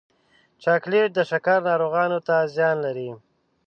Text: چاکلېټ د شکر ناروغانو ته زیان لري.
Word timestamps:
چاکلېټ 0.63 1.09
د 1.15 1.19
شکر 1.29 1.57
ناروغانو 1.69 2.19
ته 2.27 2.35
زیان 2.55 2.77
لري. 2.85 3.09